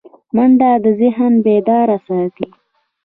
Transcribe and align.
منډه 0.35 0.71
ذهن 1.01 1.33
بیدار 1.45 1.89
ساتي 2.05 2.47